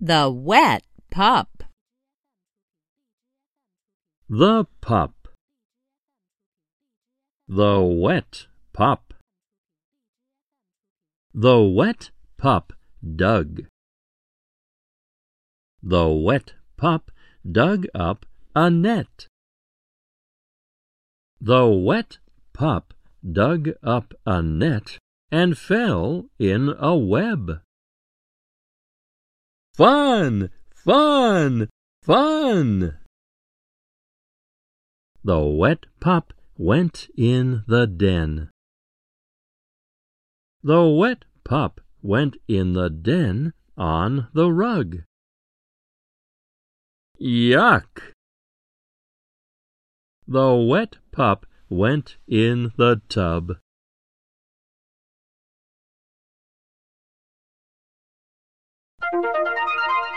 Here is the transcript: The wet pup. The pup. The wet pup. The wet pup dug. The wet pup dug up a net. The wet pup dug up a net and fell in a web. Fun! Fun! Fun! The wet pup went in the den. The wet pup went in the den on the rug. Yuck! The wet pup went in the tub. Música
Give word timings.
The 0.00 0.30
wet 0.30 0.84
pup. 1.10 1.64
The 4.28 4.66
pup. 4.82 5.28
The 7.48 7.80
wet 7.80 8.46
pup. 8.74 9.14
The 11.32 11.62
wet 11.62 12.10
pup 12.36 12.74
dug. 13.02 13.66
The 15.82 16.08
wet 16.08 16.52
pup 16.76 17.10
dug 17.50 17.86
up 17.94 18.26
a 18.54 18.68
net. 18.68 19.28
The 21.40 21.66
wet 21.68 22.18
pup 22.52 22.92
dug 23.22 23.70
up 23.82 24.12
a 24.26 24.42
net 24.42 24.98
and 25.30 25.56
fell 25.56 26.26
in 26.38 26.74
a 26.78 26.94
web. 26.94 27.60
Fun! 29.76 30.48
Fun! 30.74 31.68
Fun! 32.00 32.96
The 35.22 35.40
wet 35.40 35.84
pup 36.00 36.32
went 36.56 37.10
in 37.14 37.62
the 37.68 37.86
den. 37.86 38.48
The 40.62 40.88
wet 40.88 41.26
pup 41.44 41.82
went 42.00 42.38
in 42.48 42.72
the 42.72 42.88
den 42.88 43.52
on 43.76 44.28
the 44.32 44.50
rug. 44.50 45.02
Yuck! 47.20 48.14
The 50.26 50.54
wet 50.54 50.96
pup 51.12 51.44
went 51.68 52.16
in 52.26 52.72
the 52.78 53.02
tub. 53.10 53.58
Música 59.12 59.75